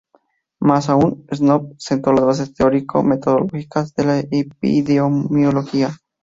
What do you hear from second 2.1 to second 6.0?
las bases teórico-metodológicas de la epidemiología.